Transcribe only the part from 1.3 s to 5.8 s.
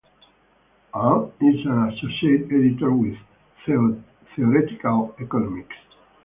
is an associate editor with "Theoretical Economics".